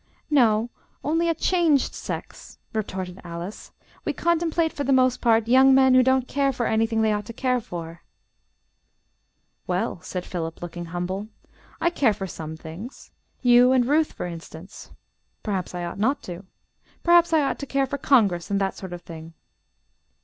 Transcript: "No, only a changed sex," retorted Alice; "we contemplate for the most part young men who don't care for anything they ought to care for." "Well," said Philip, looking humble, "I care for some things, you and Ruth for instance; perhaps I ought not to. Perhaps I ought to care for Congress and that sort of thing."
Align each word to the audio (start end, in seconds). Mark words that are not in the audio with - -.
"No, 0.31 0.71
only 1.03 1.29
a 1.29 1.35
changed 1.35 1.93
sex," 1.93 2.57
retorted 2.73 3.21
Alice; 3.23 3.71
"we 4.03 4.13
contemplate 4.13 4.73
for 4.73 4.83
the 4.83 4.91
most 4.91 5.21
part 5.21 5.47
young 5.47 5.75
men 5.75 5.93
who 5.93 6.01
don't 6.01 6.27
care 6.27 6.51
for 6.51 6.65
anything 6.65 7.03
they 7.03 7.13
ought 7.13 7.27
to 7.27 7.33
care 7.33 7.61
for." 7.61 8.01
"Well," 9.67 10.01
said 10.01 10.25
Philip, 10.25 10.59
looking 10.63 10.85
humble, 10.85 11.27
"I 11.79 11.91
care 11.91 12.13
for 12.15 12.25
some 12.25 12.57
things, 12.57 13.11
you 13.43 13.73
and 13.73 13.85
Ruth 13.87 14.13
for 14.13 14.25
instance; 14.25 14.89
perhaps 15.43 15.75
I 15.75 15.85
ought 15.85 15.99
not 15.99 16.23
to. 16.23 16.45
Perhaps 17.03 17.31
I 17.31 17.43
ought 17.43 17.59
to 17.59 17.67
care 17.67 17.85
for 17.85 17.99
Congress 17.99 18.49
and 18.49 18.59
that 18.59 18.75
sort 18.75 18.93
of 18.93 19.03
thing." 19.03 19.35